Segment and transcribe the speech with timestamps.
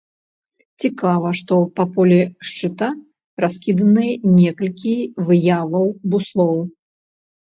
[0.83, 2.15] Цікава, што па полі
[2.51, 2.87] шчыта
[3.45, 4.95] раскіданыя некалькі
[5.29, 5.85] выяваў
[6.15, 6.51] буслоў.